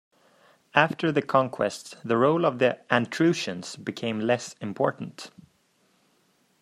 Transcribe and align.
After 0.73 1.11
the 1.11 1.21
conquest, 1.21 1.95
the 2.03 2.17
role 2.17 2.43
of 2.43 2.57
the 2.57 2.79
"antrustions" 2.89 3.75
became 3.75 4.19
less 4.19 4.55
important. 4.59 5.29